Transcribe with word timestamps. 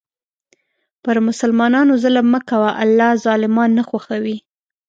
پر 1.03 1.15
مسلمانانو 1.27 1.93
ظلم 2.03 2.25
مه 2.33 2.39
کوه، 2.49 2.69
الله 2.83 3.09
ظالمان 3.25 3.69
نه 3.77 3.83
خوښوي. 3.89 4.37